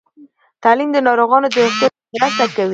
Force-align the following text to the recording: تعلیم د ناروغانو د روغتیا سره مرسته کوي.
تعلیم 0.63 0.89
د 0.93 0.97
ناروغانو 1.07 1.47
د 1.53 1.55
روغتیا 1.65 1.87
سره 1.93 2.09
مرسته 2.13 2.45
کوي. 2.55 2.69